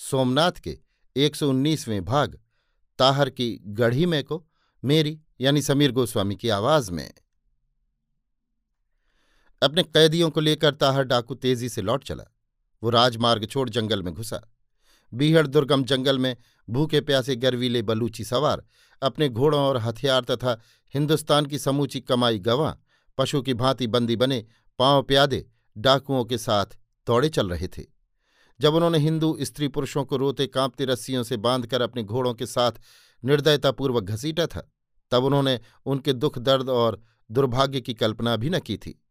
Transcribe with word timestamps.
सोमनाथ 0.00 0.52
के 0.52 0.78
119वें 1.16 2.04
भाग, 2.04 2.40
ताहर 2.98 3.30
की 3.30 3.60
गढ़ी 3.66 4.06
में 4.06 4.24
को 4.24 4.46
मेरी 4.84 5.20
यानी 5.40 5.62
समीर 5.62 5.92
गोस्वामी 5.92 6.36
की 6.36 6.48
आवाज़ 6.48 6.92
में। 6.92 7.14
अपने 9.62 9.82
कैदियों 9.82 10.30
को 10.30 10.40
लेकर 10.40 10.74
ताहर 10.74 11.02
डाकू 11.02 11.34
तेज़ी 11.34 11.68
से 11.68 11.82
लौट 11.82 12.04
चला। 12.04 12.24
वो 12.82 12.90
राजमार्ग 12.90 13.46
छोड़ 13.46 13.70
जंगल 13.70 14.02
में 14.02 14.14
घुसा। 14.14 14.52
बीहड़ 15.14 15.46
दुर्गम 15.46 15.84
जंगल 15.84 16.18
में 16.18 16.36
भूखे 16.70 17.00
प्यासे 17.00 17.36
गर्वीले 17.36 17.82
बलूची 17.82 18.24
सवार, 18.24 18.64
अपने 19.02 19.28
घोड़ों 19.28 19.60
और 19.60 19.76
हथियार 19.76 20.24
तथा 20.24 20.60
हिंदुस्तान 20.94 21.46
की 21.46 21.58
समूची 21.58 22.00
कमाई 22.00 22.38
गवां, 22.38 22.74
पशु 23.18 23.42
की 23.42 23.54
भांति 23.54 23.86
बंदी 23.86 24.16
बने 24.16 24.46
पाँव 24.78 25.02
प्यादे 25.02 25.46
डाकुओं 25.78 26.24
के 26.24 26.38
साथ 26.38 26.66
दौड़े 27.06 27.28
चल 27.28 27.48
रहे 27.48 27.68
थे। 27.68 27.97
जब 28.60 28.74
उन्होंने 28.74 28.98
हिंदू 28.98 29.38
स्त्री 29.40 29.68
पुरुषों 29.68 30.04
को 30.04 30.16
रोते 30.16 30.46
कांपती 30.46 30.84
रस्सियों 30.84 31.22
से 31.22 31.36
बांधकर 31.36 31.80
अपने 31.80 32.02
घोड़ों 32.02 32.34
के 32.34 32.46
साथ 32.46 32.72
निर्दयतापूर्वक 33.24 34.04
घसीटा 34.04 34.46
था, 34.46 34.72
तब 35.10 35.24
उन्होंने 35.24 35.60
उनके 35.86 36.12
दुख, 36.12 36.38
दर्द 36.38 36.68
और 36.68 37.02
दुर्भाग्य 37.30 37.80
की 37.80 37.94
कल्पना 37.94 38.36
भी 38.36 38.50
न 38.50 38.58
की 38.58 38.76
थी। 38.76 39.04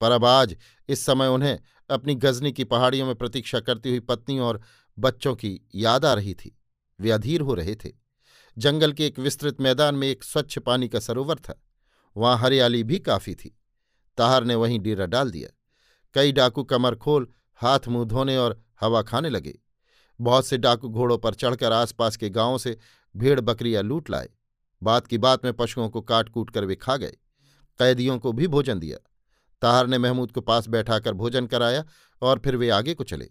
पर 0.00 0.10
अब 0.10 0.24
आज, 0.24 0.56
इस 0.88 1.06
समय 1.06 1.26
उन्हें 1.26 1.58
अपनी 1.90 2.14
गजनी 2.14 2.52
की 2.52 2.64
पहाड़ियों 2.64 3.06
में 3.06 3.14
प्रतीक्षा 3.14 3.60
करती 3.60 3.88
हुई 3.88 4.00
पत्नी 4.00 4.38
और 4.38 4.60
बच्चों 4.98 5.34
की 5.34 5.60
याद 5.74 6.04
आ 6.04 6.14
रही 6.14 6.34
थी। 6.34 6.58
वे 7.00 7.10
अधीर 7.10 7.40
हो 7.40 7.54
रहे 7.54 7.74
थे। 7.74 7.92
जंगल 8.58 8.92
के 8.92 9.06
एक 9.06 9.18
विस्तृत 9.18 9.60
मैदान 9.60 9.94
में 9.94 10.08
एक 10.08 10.24
स्वच्छ 10.24 10.58
पानी 10.58 10.88
का 10.88 11.00
सरोवर 11.00 11.34
था। 11.34 11.62
वहाँ 12.16 12.38
हरियाली 12.38 12.84
भी 12.84 12.98
काफ़ी 12.98 13.34
थी। 13.34 13.58
ताहर 14.16 14.44
ने 14.44 14.54
वहीं 14.54 14.78
डेरा 14.78 15.06
डाल 15.06 15.30
दिया। 15.30 15.48
कई 16.14 16.32
डाकू 16.32 16.64
कमर 16.64 16.94
खोल, 16.94 17.28
हाथ 17.54 17.80
मुँह 17.88 18.04
धोने 18.04 18.36
और 18.36 18.67
हवा 18.80 19.02
खाने 19.02 19.30
लगे। 19.30 19.58
बहुत 20.20 20.46
से 20.46 20.58
डाकू 20.58 20.88
घोड़ों 20.88 21.18
पर 21.18 21.34
चढ़कर 21.34 21.72
आसपास 21.72 22.16
के 22.16 22.30
गाँवों 22.30 22.58
से 22.58 22.76
भेड़ 23.16 23.40
बकरियाँ 23.40 23.82
लूट 23.82 24.10
लाए। 24.10 24.28
बात 24.82 25.06
की 25.06 25.18
बात 25.18 25.44
में 25.44 25.52
पशुओं 25.52 25.88
को 25.88 26.00
काट 26.00 26.28
कूट 26.28 26.50
कर 26.50 26.64
वे 26.64 26.76
खा 26.76 26.96
गए। 26.96 27.16
कैदियों 27.78 28.18
को 28.18 28.32
भी 28.32 28.46
भोजन 28.46 28.78
दिया। 28.78 28.98
ताहर 29.62 29.86
ने 29.86 29.98
महमूद 29.98 30.32
को 30.32 30.40
पास 30.40 30.68
बैठाकर 30.68 31.12
भोजन 31.12 31.46
कराया 31.46 31.84
और 32.22 32.38
फिर 32.38 32.56
वे 32.56 32.70
आगे 32.70 32.94
को 32.94 33.04
चले। 33.04 33.30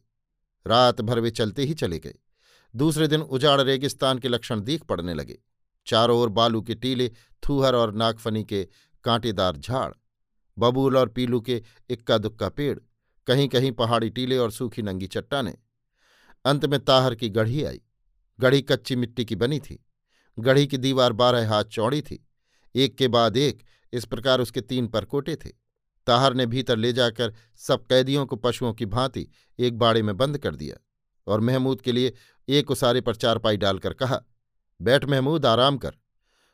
रात 0.68 1.02
भर 1.02 1.20
वे 1.20 1.32
चलते 1.32 1.64
ही 1.64 1.74
चले 1.74 2.00
गए। 2.00 2.16
दूसरे 2.76 3.08
दिन 3.08 3.22
उजाड़ 3.22 3.62
रेगिस्तान 3.62 4.20
के 4.20 4.28
लक्षण 4.28 4.62
दीख 4.62 4.84
पड़ने 4.84 5.14
लगे। 5.14 5.40
चारों 5.88 6.20
ओर 6.20 6.30
बालू 6.30 6.62
के 6.62 6.76
टीले, 6.76 7.12
थूहर 7.44 7.76
और 7.76 7.94
नागफनी 7.94 8.44
के 8.44 8.68
कांटेदार 9.04 9.58
झाड़, 9.58 9.94
बबूल 10.58 10.98
और 10.98 11.10
पीलू 11.10 11.42
के 11.42 11.64
इक्का 11.90 12.18
दुक्का 12.18 12.50
पेड़ 12.50 12.80
कहीं 13.28 13.48
कहीं 13.48 13.72
पहाड़ी 13.72 14.10
टीले 14.10 14.38
और 14.38 14.52
सूखी 14.52 14.82
नंगी 14.82 15.08
चट्टाने। 15.08 15.56
अंत 16.46 16.66
में 16.66 16.86
ताहर 16.86 17.16
की 17.16 17.30
गढ़ी 17.30 17.64
आई। 17.64 17.82
गढ़ी 18.40 18.62
कच्ची 18.62 18.96
मिट्टी 18.96 19.26
की 19.26 19.36
बनी 19.36 19.60
थी। 19.60 19.86
गढ़ी 20.40 20.68
की 20.68 20.78
दीवार 20.78 21.14
बारह 21.14 21.50
हाथ 21.50 21.64
चौड़ी 21.64 22.02
थी। 22.02 22.28
एक 22.76 22.98
के 22.98 23.08
बाद 23.08 23.38
एक, 23.38 23.64
इस 23.94 24.06
प्रकार 24.06 24.42
उसके 24.42 24.62
तीन 24.62 24.88
परकोटे 24.88 25.36
थे। 25.36 25.50
ताहर 26.08 26.34
ने 26.34 26.46
भीतर 26.46 26.78
ले 26.78 26.94
जाकर 26.94 27.34
सब 27.56 27.86
कैदियों 27.86 28.26
को 28.26 28.36
पशुओं 28.36 28.74
की 28.74 28.86
भांति 28.86 29.30
एक 29.60 29.78
बाड़े 29.78 30.02
में 30.02 30.18
बंद 30.18 30.38
कर 30.38 30.56
दिया 30.56 30.76
और 31.28 31.40
महमूद 31.40 31.82
के 31.82 31.92
लिए 31.92 32.14
एक 32.50 32.72
उसारे 32.72 33.02
पर 33.02 33.16
चारपाई 33.16 33.58
डालकर 33.58 33.94
कहा, 33.94 34.22
बैठ 34.82 35.06
महमूद, 35.06 35.46
आराम 35.46 35.78
कर। 35.78 35.96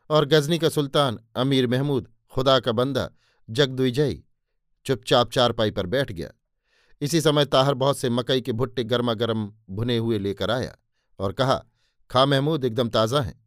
और 0.10 0.26
गजनी 0.26 0.60
का 0.60 0.70
सुल्तान, 0.70 1.20
अमीर 1.36 1.68
महमूद, 1.68 2.12
खुदा 2.32 2.60
का 2.60 2.72
बंदा 2.72 3.12
जगदुजई 3.50 4.24
चुपचाप 4.86 5.32
चारपाई 5.32 5.72
पर 5.72 5.86
बैठ 5.86 6.12
गया। 6.12 6.32
इसी 7.02 7.22
समय 7.22 7.46
ताहर 7.46 7.74
बहुत 7.74 7.98
से 7.98 8.10
मकई 8.10 8.42
के 8.42 8.52
भुट्टे 8.52 8.84
गर्मा 8.84 9.14
गर्म 9.14 9.52
भुने 9.70 9.98
हुए 9.98 10.20
लेकर 10.20 10.52
आया 10.52 10.76
और 11.20 11.34
कहा, 11.34 11.64
खा 12.12 12.26
महमूद, 12.26 12.66
एकदम 12.66 12.90
ताज़ा 12.90 13.22
हैं। 13.22 13.42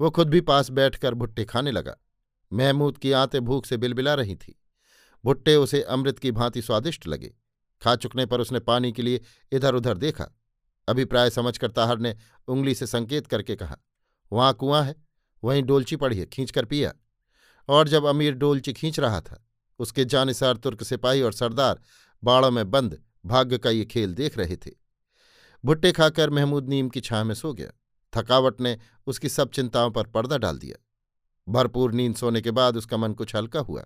वो 0.00 0.10
खुद 0.10 0.28
भी 0.28 0.40
पास 0.40 0.70
बैठकर 0.70 1.14
भुट्टे 1.14 1.44
खाने 1.44 1.70
लगा। 1.70 1.96
महमूद 2.52 2.98
की 2.98 3.12
आंतें 3.12 3.40
भूख 3.40 3.66
से 3.66 3.76
बिलबिला 3.76 4.14
रही 4.14 4.34
थी। 4.34 4.56
भुट्टे 5.24 5.54
उसे 5.56 5.82
अमृत 5.82 6.18
की 6.18 6.32
भांति 6.32 6.62
स्वादिष्ट 6.62 7.06
लगे। 7.06 7.34
खा 7.82 7.94
चुकने 7.96 8.26
पर 8.26 8.40
उसने 8.40 8.60
पानी 8.60 8.92
के 8.92 9.02
लिए 9.02 9.20
इधर 9.52 9.74
उधर 9.74 9.98
देखा 9.98 10.26
अभिप्राय 10.88 11.30
समझकर 11.30 11.70
ताहर 11.70 11.98
ने 11.98 12.14
उंगली 12.48 12.74
से 12.74 12.86
संकेत 12.86 13.26
करके 13.26 13.56
कहा, 13.56 13.76
वहाँ 14.32 14.52
कुआँ 14.54 14.82
है, 14.84 14.94
वहीं 15.42 15.62
डोलची 15.62 15.96
पड़ी 15.96 16.18
है 16.18 16.26
खींच 16.26 16.50
कर 16.50 16.64
पिया। 16.64 16.92
और 17.68 17.88
जब 17.88 18.04
अमीर 18.04 18.34
डोलची 18.34 18.72
खींच 18.72 19.00
रहा 19.00 19.20
था, 19.20 19.44
उसके 19.80 20.04
जानिसार 20.04 20.56
तुर्क 20.56 20.82
सिपाही 20.82 21.22
और 21.22 21.32
सरदार 21.32 21.80
बाड़ों 22.24 22.50
में 22.50 22.70
बंद, 22.70 23.02
भाग्य 23.26 23.58
का 23.58 23.70
ये 23.70 23.84
खेल 23.84 24.14
देख 24.14 24.38
रहे 24.38 24.56
थे। 24.56 24.70
भुट्टे 25.64 25.92
खाकर 25.92 26.30
महमूद 26.30 26.68
नीम 26.68 26.88
की 26.88 27.00
छाह 27.00 27.24
में 27.24 27.34
सो 27.34 27.52
गया। 27.52 27.70
थकावट 28.16 28.60
ने 28.60 28.78
उसकी 29.06 29.28
सब 29.28 29.50
चिंताओं 29.50 29.90
पर 29.90 30.06
पर्दा 30.06 30.38
डाल 30.38 30.58
दिया। 30.58 30.84
भरपूर 31.52 31.92
नींद 31.92 32.14
सोने 32.14 32.40
के 32.40 32.50
बाद 32.50 32.76
उसका 32.76 32.96
मन 32.96 33.12
कुछ 33.12 33.36
हल्का 33.36 33.60
हुआ। 33.60 33.84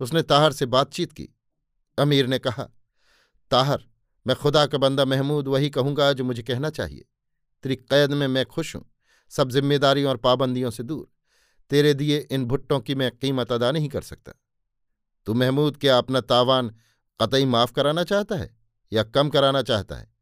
उसने 0.00 0.22
ताहर 0.22 0.52
से 0.52 0.66
बातचीत 0.66 1.12
की। 1.12 1.28
अमीर 1.98 2.26
ने 2.26 2.38
कहा, 2.38 2.68
ताहर, 3.50 3.84
मैं 4.26 4.36
खुदा 4.36 4.66
का 4.66 4.78
बंदा 4.78 5.04
महमूद 5.04 5.48
वही 5.48 5.70
कहूँगा 5.70 6.12
जो 6.12 6.24
मुझे 6.24 6.42
कहना 6.42 6.70
चाहिए। 6.70 7.04
तेरी 7.62 7.76
कैद 7.76 8.12
में 8.12 8.28
मैं 8.28 8.46
खुश 8.46 8.76
हूँ। 8.76 8.94
सब 9.28 9.50
जिम्मेदारियों 9.50 10.10
और 10.10 10.16
पाबंदियों 10.16 10.70
से 10.70 10.82
दूर। 10.82 11.12
तेरे 11.70 11.94
दिए 11.94 12.18
इन 12.30 12.44
भुट्टों 12.44 12.80
की 12.80 12.94
मैं 12.94 13.10
कीमत 13.16 13.52
अदा 13.52 13.72
नहीं 13.72 13.88
कर 13.88 14.02
सकता। 14.02 14.32
तू 15.26 15.34
महमूद 15.34 15.76
क्या 15.76 15.98
अपना 15.98 16.20
तावान 16.20 16.74
कतई 17.20 17.44
माफ़ 17.44 17.72
कराना 17.72 18.04
चाहता 18.04 18.36
है 18.36 18.56
या 18.92 19.02
कम 19.02 19.30
कराना 19.30 19.62
चाहता 19.62 19.96
है? 19.96 20.12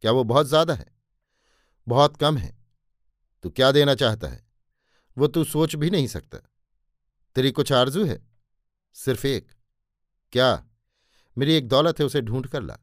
क्या 0.00 0.12
वो 0.12 0.24
बहुत 0.24 0.46
ज़्यादा 0.46 0.74
है? 0.74 0.86
बहुत 1.88 2.16
कम 2.16 2.36
है। 2.36 2.58
तू 3.42 3.50
क्या 3.50 3.72
देना 3.72 3.94
चाहता 3.94 4.28
है? 4.28 4.46
वो 5.18 5.26
तू 5.26 5.44
सोच 5.44 5.76
भी 5.76 5.90
नहीं 5.90 6.06
सकता। 6.06 6.38
तेरी 7.34 7.50
कुछ 7.50 7.72
आरज़ू 7.72 8.04
है? 8.04 8.28
सिर्फ़ 8.92 9.26
एक। 9.26 9.52
क्या? 10.32 10.66
मेरी 11.38 11.54
एक 11.54 11.68
दौलत 11.68 12.00
है 12.00 12.06
उसे 12.06 12.20
ढूंढ 12.20 12.46
कर 12.46 12.62
ला। 12.62 12.78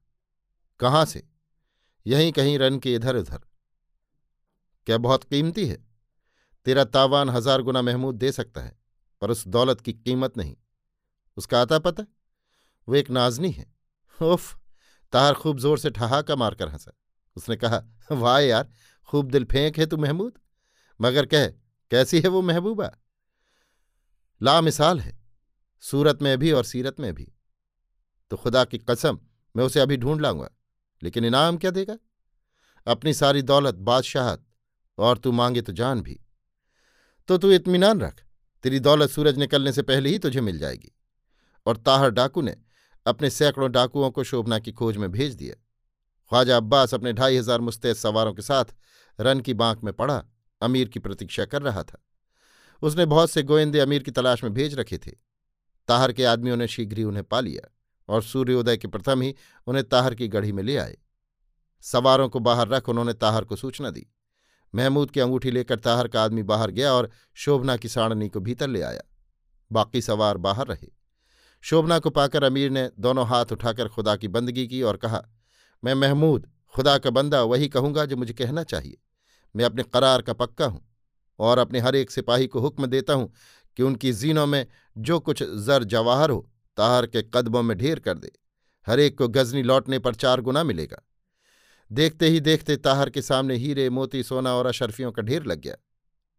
कहाँ 0.80 1.06
से? 1.06 1.28
यहीं 2.08 2.31
कहीं 2.31 2.60
रन 2.60 2.80
के 2.80 2.96
इधर 2.96 3.16
उधर। 3.16 3.40
क्या 4.86 4.98
बहुत 4.98 5.24
कीमती 5.24 5.68
है? 5.68 5.86
तेरा 6.66 6.84
तावान 6.84 7.30
हज़ार 7.30 7.62
गुना 7.62 7.81
महमूद 7.81 8.16
दे 8.16 8.31
सकता 8.31 8.62
है, 8.62 8.80
पर 9.22 9.31
उस 9.31 9.48
दौलत 9.48 9.81
की 9.81 9.94
कीमत 9.94 10.38
नहीं। 10.38 10.56
उसका 11.38 11.62
आता 11.62 11.80
पता? 11.80 12.06
वो 12.88 12.95
एक 12.95 13.10
नाजनी 13.10 13.51
है। 13.51 13.66
उफ, 14.19 14.57
तार 15.13 15.33
खूब 15.33 15.60
ज़ोर 15.60 15.80
से 15.80 15.89
ठहाका 15.89 16.36
मारकर 16.36 16.69
हंसा। 16.69 16.92
उसने 17.36 17.56
कहा, 17.56 17.83
वाह 18.12 18.39
यार, 18.39 18.69
खूब 19.10 19.31
दिल 19.31 19.45
फेंक 19.45 19.80
है 19.80 19.86
तू 19.86 19.98
महमूद। 19.98 20.33
मगर 21.00 21.25
कह, 21.25 21.48
कैसी 21.92 22.19
है 22.22 22.30
वो 22.30 22.42
महबूबा? 22.42 22.92
लामिसाल 24.42 25.00
है, 25.00 25.19
सूरत 25.83 26.22
में 26.22 26.38
भी 26.38 26.51
और 26.51 26.63
सीरत 26.63 27.00
में 27.00 27.13
भी। 27.16 27.28
तो 28.31 28.38
खुदा 28.38 28.63
की 28.66 28.78
कसम, 28.78 29.19
मैं 29.56 29.63
उसे 29.63 29.80
अभी 29.80 29.98
ढूंढ 29.98 30.22
लाऊँगा, 30.22 30.50
लेकिन 31.01 31.25
इनाम 31.25 31.57
क्या 31.57 31.72
देगा? 31.72 31.98
अपनी 32.88 33.13
सारी 33.13 33.42
दौलत, 33.42 33.75
बादशाहत, 33.75 34.45
और 34.98 35.18
तू 35.18 35.31
मांगे 35.31 35.62
तो 35.62 35.74
जान 35.74 36.01
भी। 36.01 36.19
तो 37.28 37.38
तू 37.38 37.51
इत्मीनान 37.51 38.01
रख, 38.01 38.24
तेरी 38.63 38.80
दौलत 38.80 39.10
सूरज 39.10 39.38
निकलने 39.38 39.72
से 39.72 39.81
पहले 39.81 40.10
ही 40.10 40.19
तुझे 40.19 40.42
मिल 40.42 40.60
जाएगी। 40.60 40.92
और 41.66 41.78
ताहर 41.78 42.10
डाकू 42.10 42.42
ने 42.42 42.56
अपने 43.06 43.30
सैकड़ों 43.30 43.71
डाकुओं 43.71 44.09
को 44.12 44.24
शोभना 44.24 44.59
की 44.59 44.71
खोज 44.71 44.98
में 44.98 45.12
भेज 45.12 45.33
दिया। 45.36 45.56
ख्वाजा 46.31 46.57
अब्बास 46.57 46.94
अपने 46.94 47.13
ढाई 47.13 47.38
हज़ार 47.38 47.62
मुस्तैद 47.62 47.95
सवारों 47.95 48.33
के 48.33 48.42
साथ 48.42 48.65
रन 49.19 49.39
की 49.39 49.53
बांक 49.53 49.83
में 49.83 49.94
पड़ा, 49.94 50.24
अमीर 50.62 50.88
की 50.88 51.00
प्रतीक्षा 51.00 51.45
कर 51.45 51.62
रहा 51.62 51.83
था। 51.83 52.03
उसने 52.81 53.06
बहुत 53.06 53.31
से 53.31 53.44
गोविंदे 53.44 53.80
अमीर 53.80 54.03
की 54.03 54.12
तलाश 54.12 54.44
में 54.44 54.53
भेज 54.53 54.75
रखे 54.75 54.98
थे। 54.98 55.12
ताहर 55.88 56.12
के 56.13 56.25
आदमियों 56.25 56.57
ने 56.57 56.68
शीघ्र 56.68 56.98
ही 56.98 57.03
उन्हें 57.03 57.24
पा 57.24 57.39
लिया 57.39 57.69
और 58.09 58.24
सूर्योदय 58.24 58.77
के 58.77 58.88
प्रथम 58.88 59.21
ही 59.21 59.36
उन्हें 59.68 59.83
ताहर 59.89 60.15
की 60.15 60.27
गढ़ी 60.27 60.51
में 60.51 60.63
ले 60.63 60.77
आए। 60.77 60.97
सवारों 61.83 62.30
को 62.30 62.39
बाहर 62.39 62.68
रख 62.68 62.89
उन्होंने 62.89 63.13
ताहर 63.13 63.44
को 63.44 63.56
सूचना 63.56 63.89
दी। 63.89 64.07
महमूद 64.74 65.12
की 65.12 65.19
अंगूठी 65.19 65.51
लेकर 65.51 65.80
ताहर 65.80 66.07
का 66.07 66.24
आदमी 66.24 66.44
बाहर 66.44 66.71
गया 66.71 66.94
और 66.94 67.09
शोभना 67.36 67.77
की 67.77 67.89
साड़नी 67.89 68.30
को 68.30 68.39
भीतर 68.39 68.68
ले 68.68 68.81
आया। 68.81 69.01
बाकी 69.71 70.01
सवार 70.01 70.38
बाहर 70.38 70.68
रहे। 70.68 70.88
शोभना 71.62 72.00
को 72.00 72.10
पाकर 72.10 72.44
अमीर 72.44 72.72
ने 72.72 72.90
दोनों 73.00 73.28
हाथ 73.28 73.46
उठाकर 73.52 73.88
खुदा 73.88 74.16
की 74.16 74.28
बंदगी 74.28 74.68
की 74.68 74.81
और 74.81 74.98
कहा, 74.98 75.24
मैं 75.84 75.94
महमूद, 75.94 76.50
खुदा 76.75 76.98
का 76.98 77.10
बंदा, 77.10 77.44
वही 77.44 77.68
कहूँगा 77.68 78.06
जो 78.06 78.18
मुझे 78.18 78.34
कहना 78.34 78.63
चाहिए। 78.63 78.98
मैं 79.56 79.66
अपने 79.66 79.84
करार 79.84 80.22
का 80.22 80.34
पक्का 80.34 80.66
हूँ 80.66 80.96
और 81.40 81.58
अपने 81.58 81.80
हर 81.80 81.96
एक 81.96 82.12
सिपाही 82.12 82.48
को 82.48 82.60
हुक्म 82.60 82.86
देता 82.86 83.13
हूँ 83.13 83.34
कि 83.78 83.84
उनकी 83.84 84.13
जीनों 84.13 84.48
में 84.48 84.68
जो 84.98 85.19
कुछ 85.19 85.44
जर 85.44 85.84
जवाहर 85.84 86.30
हो, 86.30 86.52
ताहर 86.78 87.06
के 87.06 87.22
कदमों 87.22 87.64
में 87.64 87.78
ढेर 87.78 88.00
कर 88.00 88.18
दे। 88.18 88.31
हर 88.88 89.00
एक 89.00 89.18
को 89.18 89.28
गजनी 89.28 89.64
लौटने 89.64 90.00
पर 90.00 90.16
चार 90.16 90.42
गुना 90.42 90.64
मिलेगा। 90.64 91.02
देखते 91.92 92.28
ही 92.28 92.40
देखते 92.40 92.78
ताहर 92.78 93.10
के 93.10 93.22
सामने 93.22 93.56
हीरे, 93.56 93.90
मोती, 93.90 94.24
सोना 94.24 94.56
और 94.56 94.66
अशरफियों 94.66 95.12
का 95.12 95.22
ढेर 95.22 95.44
लग 95.44 95.62
गया। 95.62 95.75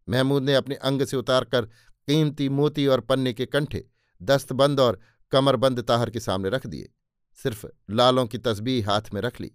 महमूद 0.08 0.42
ने 0.42 0.54
अपने 0.54 0.74
अंग 0.74 1.02
से 1.02 1.16
उतारकर 1.16 1.62
कीमती 2.08 2.48
मोती 2.48 2.86
और 2.86 3.00
पन्ने 3.00 3.32
के 3.32 3.46
कंठे, 3.46 3.84
दस्तबंद 4.22 4.80
और 4.80 5.00
कमरबंद 5.32 5.82
ताहर 5.82 6.10
के 6.10 6.20
सामने 6.20 6.48
रख 6.48 6.66
दिए। 6.66 6.92
सिर्फ़ 7.34 7.66
लालों 7.90 8.26
की 8.26 8.38
तस्बीह 8.38 8.90
हाथ 8.90 9.02
में 9.14 9.20
रख 9.20 9.40
ली, 9.40 9.52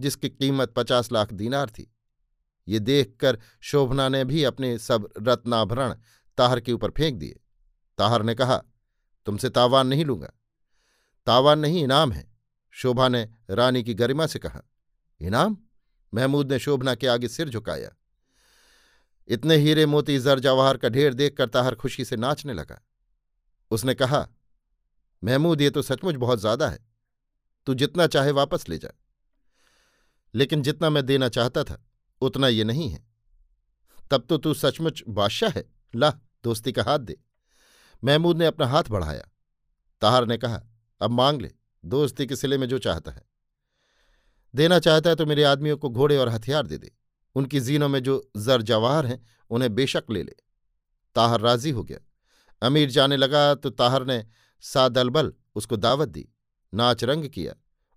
जिसकी 0.00 0.28
कीमत 0.28 0.74
पचास 0.76 1.12
लाख 1.12 1.32
दीनार 1.32 1.70
थी। 1.70 1.96
ये 2.68 2.78
देखकर 2.78 3.38
शोभना 3.60 4.08
ने 4.08 4.24
भी 4.24 4.44
अपने 4.44 4.78
सब 4.78 5.08
रत्नाभरण 5.22 5.96
ताहर 6.38 6.60
के 6.60 6.72
ऊपर 6.72 6.90
फेंक 6.90 7.14
दिए। 7.14 7.40
ताहर 7.98 8.22
ने 8.22 8.34
कहा, 8.34 8.62
तुमसे 9.26 9.48
तावान 9.48 9.86
नहीं 9.86 10.04
लूँगा। 10.04 10.32
तावान 11.26 11.58
नहीं 11.58 11.84
इनाम 11.84 12.12
है। 12.12 12.34
शोभा 12.70 13.08
ने 13.08 13.28
रानी 13.50 13.84
की 13.84 13.94
गरिमा 13.94 14.26
से 14.26 14.38
कहा, 14.38 14.62
इनाम? 15.20 15.56
महमूद 16.14 16.52
ने 16.52 16.58
शोभना 16.58 16.94
के 16.94 17.06
आगे 17.06 17.28
सिर 17.28 17.48
झुकाया। 17.48 17.90
इतने 19.28 19.56
हीरे 19.56 19.86
मोती 19.86 20.18
जर 20.18 20.38
जवाहर 20.38 20.76
का 20.76 20.88
ढेर 20.88 21.14
देखकर 21.14 21.48
ताहर 21.48 21.74
खुशी 21.74 22.04
से 22.04 22.16
नाचने 22.16 22.52
लगा। 22.52 22.80
उसने 23.70 23.94
कहा 23.94 24.28
महमूद, 25.24 25.60
ये 25.60 25.70
तो 25.70 25.82
सचमुच 25.82 26.14
बहुत 26.14 26.40
ज़्यादा 26.40 26.68
है। 26.68 26.78
तू 27.66 27.74
जितना 27.74 28.06
चाहे 28.06 28.30
वापस 28.30 28.68
ले 28.68 28.78
जा। 28.78 28.88
लेकिन 30.34 30.62
जितना 30.62 30.90
मैं 30.90 31.06
देना 31.06 31.28
चाहता 31.28 31.64
था, 31.64 31.84
उतना 32.20 32.48
ये 32.48 32.64
नहीं 32.64 32.88
है। 32.90 33.06
तब 34.10 34.26
तो 34.28 34.38
तू 34.38 34.54
सचमुच 34.54 35.02
बादशाह 35.08 35.50
है। 35.50 35.64
ला, 35.94 36.10
दोस्ती 36.44 36.72
का 36.72 36.82
हाथ 36.82 36.98
दे। 36.98 37.16
महमूद 38.04 38.38
ने 38.38 38.46
अपना 38.46 38.66
हाथ 38.66 38.84
बढ़ाया। 38.90 39.28
ताहर 40.00 40.26
ने 40.26 40.36
कहा, 40.36 40.62
अब 41.00 41.10
मांग 41.10 41.40
ले, 41.40 41.50
दोस्ती 41.84 42.26
के 42.26 42.36
सिले 42.36 42.58
में 42.58 42.68
जो 42.68 42.78
चाहता 42.78 43.10
है। 43.10 43.22
देना 44.54 44.78
चाहता 44.78 45.10
है 45.10 45.16
तो 45.16 45.26
मेरे 45.26 45.44
आदमियों 45.44 45.76
को 45.76 45.90
घोड़े 45.90 46.16
और 46.16 46.28
हथियार 46.28 46.66
दे 46.66 46.78
दे। 46.78 46.92
उनकी 47.34 47.60
जीनों 47.60 47.88
में 47.88 48.02
जो 48.02 48.30
जर 48.36 48.62
जवाहर 48.62 49.06
हैं, 49.06 49.26
उन्हें 49.50 49.74
बेशक 49.74 50.04
ले 50.10 50.22
ले। 50.22 50.36
ताहर 51.14 51.40
राज़ी 51.40 51.70
हो 51.70 51.84
गया। 51.84 51.98
अमीर 52.62 52.90
जाने 52.90 53.16
लगा 53.16 53.54
तो 53.54 53.70
ताहर 53.70 54.04
ने 54.04 54.26
सादलबल 54.64 55.32
उसको 55.54 55.76
दावत 55.76 56.08
दी, 56.08 56.28
नाच 56.72 57.04
रंग 57.04 57.28
किया 57.28 57.54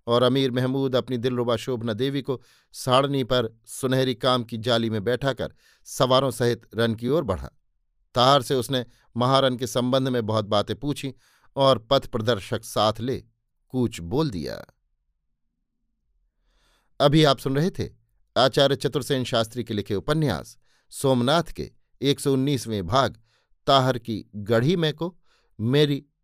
और 0.08 0.24
अमीर 0.24 0.52
महमूद 0.52 0.96
अपनी 0.96 1.18
दिलरुबा 1.18 1.56
शोभना 1.56 1.94
देवी 1.94 2.22
को 2.22 2.42
साड़नी 2.74 3.24
पर 3.24 3.48
सुनहरी 3.66 4.16
काम 4.16 4.44
की 4.44 4.58
जाली 4.58 4.90
में 4.90 5.04
बैठाकर 5.04 5.54
सवारों 5.88 6.32
सहित 6.32 6.68
रन 6.76 6.96
की 6.96 7.10
ओर 7.10 7.24
बढ़ा। 7.24 7.50
ताहर 8.16 8.42
से 8.42 8.56
उसने 8.56 8.86
महारन 9.18 9.58
के 9.58 9.68
संबंध 9.68 10.08
में 10.08 10.26
बहुत 10.26 10.46
बातें 10.46 10.76
पूछी 10.76 11.14
और 11.56 11.80
पथ 11.80 12.08
प्रदर्शक 12.08 12.64
साथ 12.64 13.00
ले 13.00 13.18
कूच 13.70 14.00
बोल 14.00 14.30
दिया। 14.30 14.56
अभी 17.00 17.24
आप 17.24 17.40
सुन 17.40 17.56
रहे 17.56 17.70
थे 17.70 17.90
आचार्य 18.38 18.76
चतुर्सेन 18.76 19.24
शास्त्री 19.24 19.64
के 19.64 19.74
लिखे 19.74 19.96
उपन्यास 19.96 20.58
सोमनाथ 20.92 21.44
के 21.44 21.72
एक 22.02 22.20
सौ 22.20 22.34
उन्नीसवें 22.34 22.86
भाग, 22.88 23.20
ताहर 23.68 23.98
की 23.98 24.24
गढ़ी 24.36 24.76
में 24.76 24.94
को 24.94 25.16
मेरी 25.60 26.06